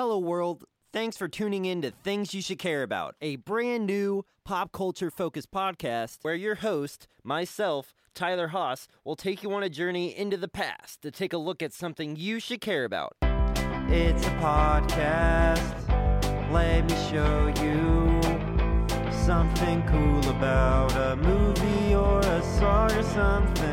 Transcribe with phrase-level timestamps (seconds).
[0.00, 0.64] Hello, world.
[0.94, 5.10] Thanks for tuning in to Things You Should Care About, a brand new pop culture
[5.10, 10.38] focused podcast where your host, myself, Tyler Haas, will take you on a journey into
[10.38, 13.14] the past to take a look at something you should care about.
[13.90, 15.60] It's a podcast.
[16.50, 18.22] Let me show you
[19.26, 23.69] something cool about a movie or a song or something.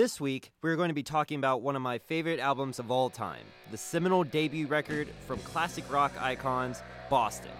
[0.00, 3.10] This week, we're going to be talking about one of my favorite albums of all
[3.10, 7.52] time, the seminal debut record from classic rock icons, Boston.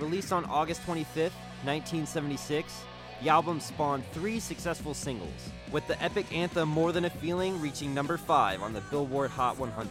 [0.00, 1.30] Released on August 25th,
[1.62, 2.82] 1976,
[3.22, 7.94] the album spawned three successful singles, with the epic anthem More Than a Feeling reaching
[7.94, 9.88] number 5 on the Billboard Hot 100,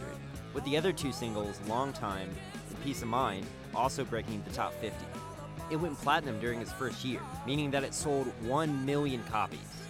[0.52, 2.28] with the other two singles, Long Time
[2.68, 4.94] and Peace of Mind, also breaking the top 50.
[5.70, 9.85] It went platinum during its first year, meaning that it sold 1 million copies.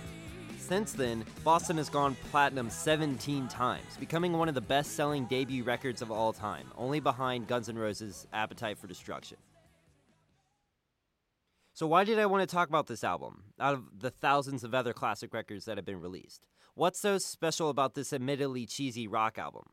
[0.67, 5.63] Since then, Boston has gone platinum 17 times, becoming one of the best selling debut
[5.63, 9.37] records of all time, only behind Guns N' Roses' Appetite for Destruction.
[11.73, 14.75] So, why did I want to talk about this album, out of the thousands of
[14.75, 16.49] other classic records that have been released?
[16.75, 19.67] What's so special about this admittedly cheesy rock album?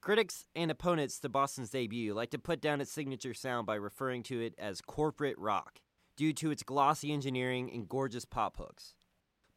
[0.00, 4.22] Critics and opponents to Boston's debut like to put down its signature sound by referring
[4.22, 5.80] to it as corporate rock,
[6.16, 8.94] due to its glossy engineering and gorgeous pop hooks.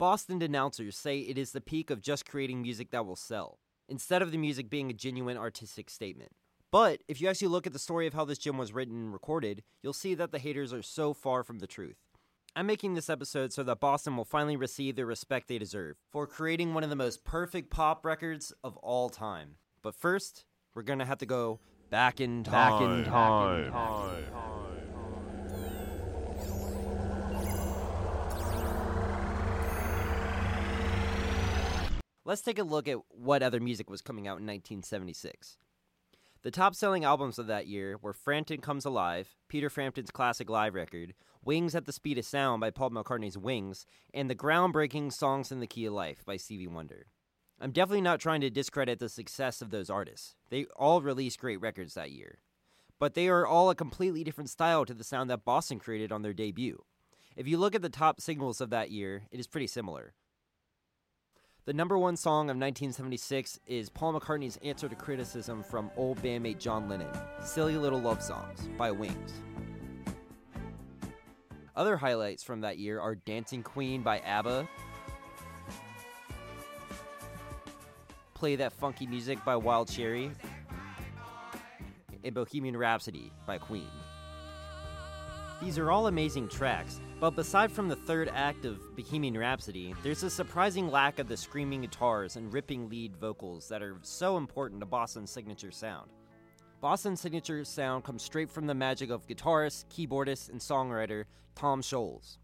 [0.02, 4.24] Boston denouncers say it is the peak of just creating music that will sell, instead
[4.24, 6.32] of the music being a genuine artistic statement.
[6.72, 9.14] But if you actually look at the story of how this gem was written and
[9.14, 11.98] recorded, you'll see that the haters are so far from the truth.
[12.56, 16.26] I'm making this episode so that Boston will finally receive the respect they deserve for
[16.26, 19.58] creating one of the most perfect pop records of all time.
[19.84, 21.60] But first, we're gonna have to go
[21.92, 22.54] back in time.
[22.54, 24.61] Back in time.
[32.32, 35.58] Let's take a look at what other music was coming out in 1976.
[36.44, 40.74] The top selling albums of that year were Frampton Comes Alive, Peter Frampton's classic live
[40.74, 45.52] record, Wings at the Speed of Sound by Paul McCartney's Wings, and the groundbreaking Songs
[45.52, 47.08] in the Key of Life by Stevie Wonder.
[47.60, 50.36] I'm definitely not trying to discredit the success of those artists.
[50.50, 52.40] They all released great records that year.
[52.98, 56.22] But they are all a completely different style to the sound that Boston created on
[56.22, 56.82] their debut.
[57.36, 60.14] If you look at the top singles of that year, it is pretty similar.
[61.66, 66.58] The number one song of 1976 is Paul McCartney's answer to criticism from old bandmate
[66.58, 69.32] John Lennon, Silly Little Love Songs by Wings.
[71.76, 74.68] Other highlights from that year are Dancing Queen by ABBA,
[78.34, 80.32] Play That Funky Music by Wild Cherry,
[82.24, 84.01] and Bohemian Rhapsody by Queen.
[85.62, 90.24] These are all amazing tracks, but beside from the third act of Bohemian Rhapsody, there's
[90.24, 94.80] a surprising lack of the screaming guitars and ripping lead vocals that are so important
[94.80, 96.10] to Boston's signature sound.
[96.82, 102.38] Boston's signature sound comes straight from the magic of guitarist, keyboardist, and songwriter Tom Scholz.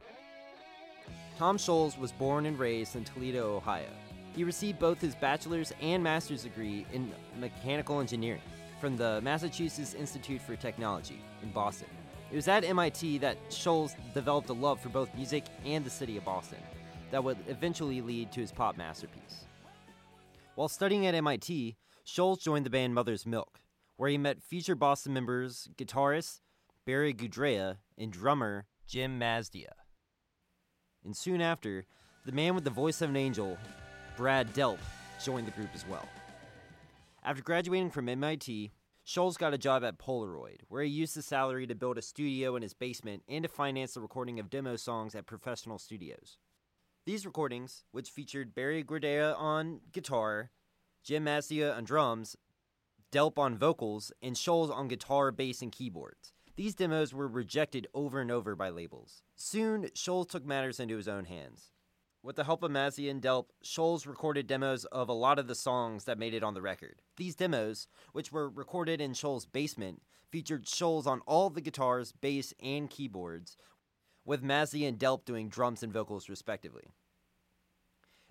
[1.39, 3.89] Tom Scholz was born and raised in Toledo, Ohio.
[4.35, 8.41] He received both his bachelor's and master's degree in mechanical engineering
[8.79, 11.87] from the Massachusetts Institute for Technology in Boston.
[12.29, 16.17] It was at MIT that Scholz developed a love for both music and the city
[16.17, 16.59] of Boston
[17.09, 19.45] that would eventually lead to his pop masterpiece.
[20.55, 23.61] While studying at MIT, Scholz joined the band Mother's Milk,
[23.95, 26.41] where he met future Boston members guitarist
[26.85, 29.71] Barry Goudreau and drummer Jim Masdea.
[31.05, 31.85] And soon after,
[32.25, 33.57] the man with the voice of an angel,
[34.17, 34.79] Brad Delp,
[35.23, 36.07] joined the group as well.
[37.23, 38.71] After graduating from MIT,
[39.07, 42.57] Scholz got a job at Polaroid, where he used the salary to build a studio
[42.57, 46.37] in his basement and to finance the recording of demo songs at professional studios.
[47.05, 50.51] These recordings, which featured Barry Goudreau on guitar,
[51.05, 52.35] Jim Masdea on drums,
[53.13, 56.33] Delp on vocals, and Scholz on guitar, bass, and keyboards.
[56.57, 59.21] These demos were rejected over and over by labels.
[59.37, 61.71] Soon, Scholz took matters into his own hands.
[62.27, 65.55] With the help of Mazzy and Delp, Scholz recorded demos of a lot of the
[65.55, 67.01] songs that made it on the record.
[67.15, 72.53] These demos, which were recorded in Scholz's basement, featured Scholz on all the guitars, bass,
[72.61, 73.55] and keyboards,
[74.25, 76.83] with Mazzy and Delp doing drums and vocals respectively.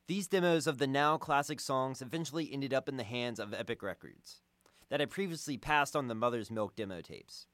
[0.08, 3.82] These demos of the now classic songs eventually ended up in the hands of Epic
[3.82, 4.42] Records,
[4.90, 7.46] that had previously passed on the Mother's Milk demo tapes.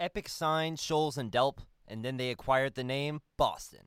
[0.00, 3.86] Epic signed Scholz and Delp, and then they acquired the name Boston.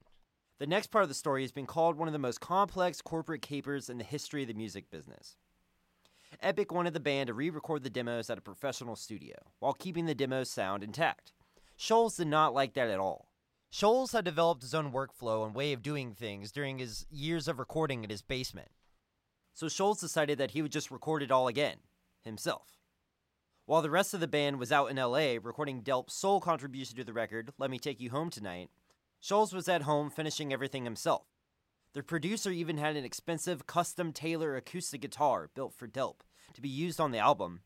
[0.61, 3.41] The next part of the story has been called one of the most complex corporate
[3.41, 5.35] capers in the history of the music business.
[6.39, 10.05] Epic wanted the band to re record the demos at a professional studio, while keeping
[10.05, 11.33] the demos sound intact.
[11.79, 13.33] Scholz did not like that at all.
[13.73, 17.57] Scholz had developed his own workflow and way of doing things during his years of
[17.57, 18.69] recording in his basement.
[19.55, 21.77] So Scholz decided that he would just record it all again,
[22.23, 22.77] himself.
[23.65, 27.03] While the rest of the band was out in LA recording Delp's sole contribution to
[27.03, 28.69] the record, Let Me Take You Home Tonight,
[29.21, 31.27] Scholz was at home finishing everything himself.
[31.93, 36.21] The producer even had an expensive custom Taylor acoustic guitar built for Delp
[36.53, 37.61] to be used on the album,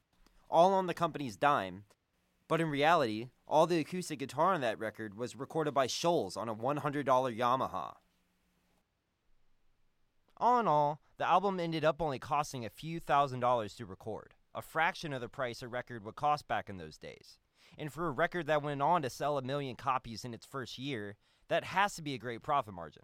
[0.50, 1.84] all on the company's dime.
[2.48, 6.50] But in reality, all the acoustic guitar on that record was recorded by Scholz on
[6.50, 7.96] a $100 Yamaha.
[10.38, 14.34] All in all, the album ended up only costing a few thousand dollars to record,
[14.54, 17.38] a fraction of the price a record would cost back in those days.
[17.78, 20.78] And for a record that went on to sell a million copies in its first
[20.78, 21.16] year,
[21.50, 23.03] that has to be a great profit margin.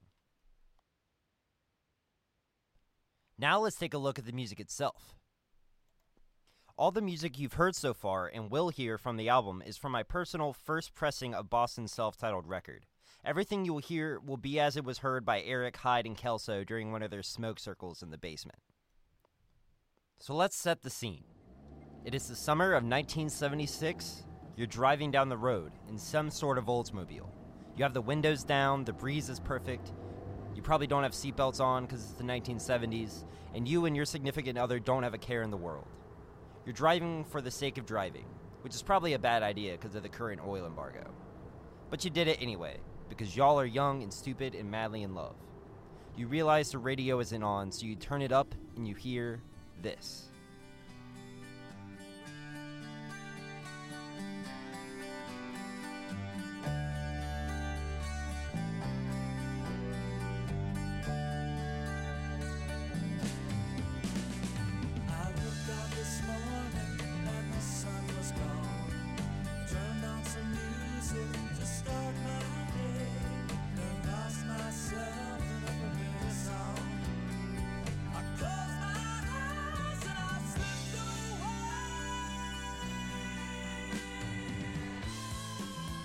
[3.37, 5.15] Now let's take a look at the music itself.
[6.77, 9.91] All the music you've heard so far and will hear from the album is from
[9.91, 12.85] my personal first pressing of Boston's self titled record.
[13.23, 16.63] Everything you will hear will be as it was heard by Eric, Hyde, and Kelso
[16.63, 18.59] during one of their smoke circles in the basement.
[20.19, 21.23] So let's set the scene.
[22.03, 24.23] It is the summer of 1976.
[24.55, 27.29] You're driving down the road in some sort of Oldsmobile.
[27.75, 29.91] You have the windows down, the breeze is perfect.
[30.55, 33.23] You probably don't have seatbelts on because it's the 1970s,
[33.55, 35.87] and you and your significant other don't have a care in the world.
[36.65, 38.25] You're driving for the sake of driving,
[38.61, 41.09] which is probably a bad idea because of the current oil embargo.
[41.89, 42.77] But you did it anyway,
[43.09, 45.35] because y'all are young and stupid and madly in love.
[46.17, 49.41] You realize the radio isn't on, so you turn it up and you hear
[49.81, 50.30] this.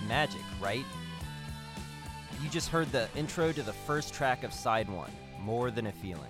[0.07, 0.85] Magic, right?
[2.41, 5.11] You just heard the intro to the first track of Side 1,
[5.41, 6.29] More Than a Feeling.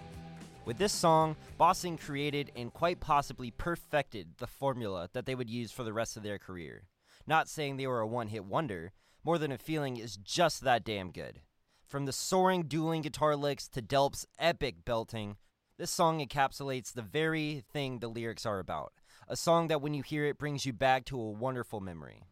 [0.65, 5.71] With this song, Boston created and quite possibly perfected the formula that they would use
[5.71, 6.83] for the rest of their career.
[7.25, 8.91] Not saying they were a one hit wonder,
[9.23, 11.41] More Than a Feeling is just that damn good.
[11.85, 15.37] From the soaring dueling guitar licks to Delp's epic belting,
[15.77, 18.93] this song encapsulates the very thing the lyrics are about.
[19.27, 22.23] A song that when you hear it brings you back to a wonderful memory.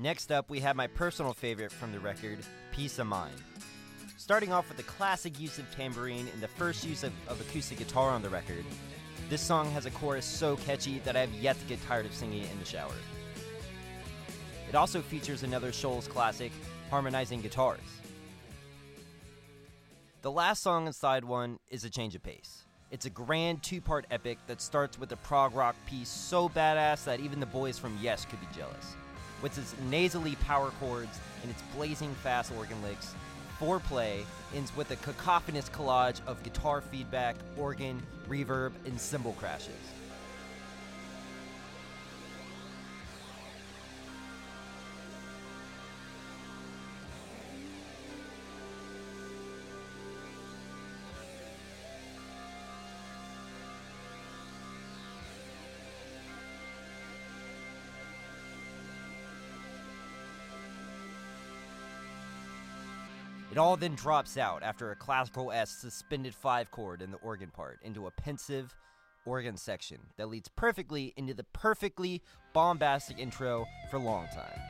[0.00, 2.38] Next up, we have my personal favorite from the record,
[2.72, 3.34] Peace of Mind.
[4.16, 7.76] Starting off with the classic use of tambourine and the first use of, of acoustic
[7.76, 8.64] guitar on the record,
[9.28, 12.14] this song has a chorus so catchy that I have yet to get tired of
[12.14, 12.94] singing it in the shower.
[14.70, 16.52] It also features another Scholz classic,
[16.88, 17.80] harmonizing guitars.
[20.22, 22.64] The last song on side one is a change of pace.
[22.90, 27.04] It's a grand two part epic that starts with a prog rock piece so badass
[27.04, 28.96] that even the boys from Yes could be jealous.
[29.42, 33.14] With its nasally power chords and its blazing fast organ licks,
[33.58, 39.99] Foreplay ends with a cacophonous collage of guitar feedback, organ, reverb, and cymbal crashes.
[63.50, 67.50] It all then drops out after a classical S suspended 5 chord in the organ
[67.50, 68.76] part into a pensive
[69.26, 74.60] organ section that leads perfectly into the perfectly bombastic intro for Long Time.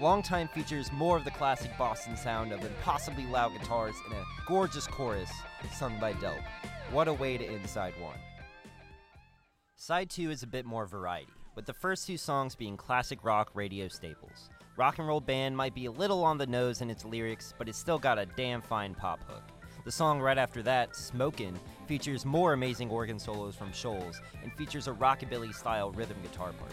[0.00, 4.24] Long Time features more of the classic Boston sound of impossibly loud guitars and a
[4.46, 5.30] gorgeous chorus
[5.74, 6.42] sung by Delp.
[6.92, 8.14] What a way to end side 1.
[9.76, 13.50] Side 2 is a bit more variety, with the first two songs being classic rock
[13.52, 14.48] radio staples.
[14.76, 17.68] Rock and Roll Band might be a little on the nose in its lyrics, but
[17.68, 19.42] it's still got a damn fine pop hook.
[19.84, 24.88] The song right after that, Smokin', features more amazing organ solos from Scholz and features
[24.88, 26.72] a rockabilly style rhythm guitar part.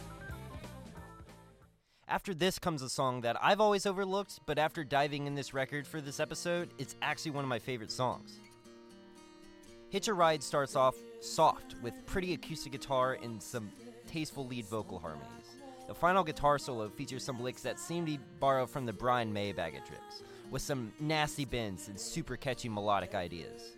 [2.10, 5.86] After this comes a song that I've always overlooked, but after diving in this record
[5.86, 8.40] for this episode, it's actually one of my favorite songs.
[9.90, 13.72] Hitch a Ride starts off soft with pretty acoustic guitar and some
[14.06, 15.47] tasteful lead vocal harmonies.
[15.88, 19.32] The final guitar solo features some licks that seem to be borrowed from the Brian
[19.32, 23.74] May bag of tricks, with some nasty bends and super catchy melodic ideas.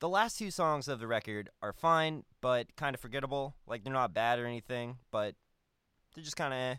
[0.00, 3.54] The last two songs of the record are fine, but kind of forgettable.
[3.66, 5.34] Like, they're not bad or anything, but
[6.14, 6.74] they're just kind of eh.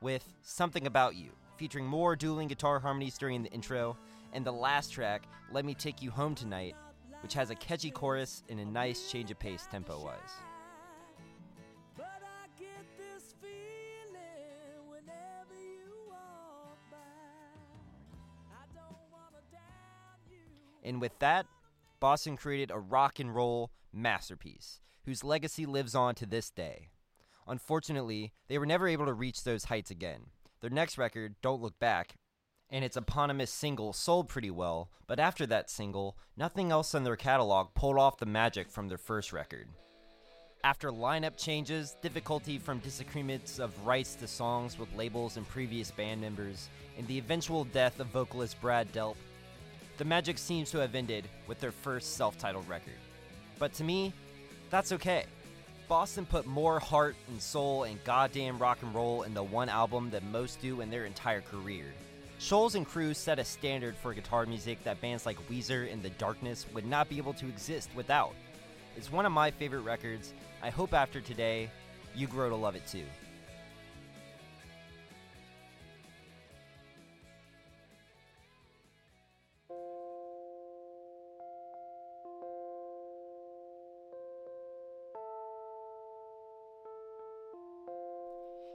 [0.00, 3.96] With Something About You, featuring more dueling guitar harmonies during the intro,
[4.32, 6.76] and the last track, Let Me Take You Home Tonight,
[7.22, 10.16] which has a catchy chorus and a nice change of pace tempo wise.
[11.96, 16.96] But I get this feeling whenever you walk by.
[18.52, 20.38] I don't wanna down you.
[20.84, 21.46] And with that,
[21.98, 26.90] Boston created a rock and roll masterpiece whose legacy lives on to this day.
[27.48, 30.26] Unfortunately, they were never able to reach those heights again.
[30.66, 32.16] Their next record, Don't Look Back,
[32.70, 37.14] and its eponymous single sold pretty well, but after that single, nothing else in their
[37.14, 39.68] catalog pulled off the magic from their first record.
[40.64, 46.20] After lineup changes, difficulty from disagreements of rights to songs with labels and previous band
[46.20, 46.68] members,
[46.98, 49.14] and the eventual death of vocalist Brad Delp,
[49.98, 52.98] the magic seems to have ended with their first self titled record.
[53.60, 54.12] But to me,
[54.70, 55.26] that's okay.
[55.88, 60.10] Boston put more heart and soul and goddamn rock and roll in the one album
[60.10, 61.84] than most do in their entire career.
[62.40, 66.10] Scholz and Crew set a standard for guitar music that bands like Weezer and The
[66.10, 68.34] Darkness would not be able to exist without.
[68.96, 70.34] It's one of my favorite records.
[70.62, 71.70] I hope after today,
[72.14, 73.04] you grow to love it too.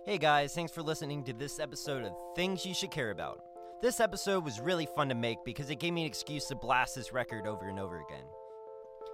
[0.03, 3.43] Hey guys, thanks for listening to this episode of Things You Should Care About.
[3.84, 6.96] This episode was really fun to make because it gave me an excuse to blast
[6.96, 8.24] this record over and over again.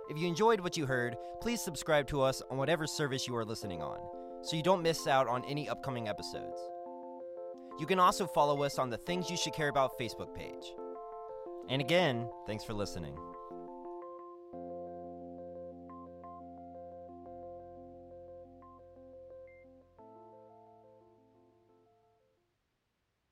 [0.09, 3.43] If you enjoyed what you heard, please subscribe to us on whatever service you are
[3.43, 3.99] listening on
[4.41, 6.61] so you don't miss out on any upcoming episodes.
[7.81, 10.73] You can also follow us on the Things You Should Care About Facebook page.
[11.67, 13.17] And again, thanks for listening.